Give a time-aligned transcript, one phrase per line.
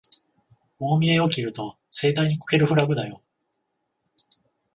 [0.79, 3.21] 大見得を切ると盛大にこけるフラグだよ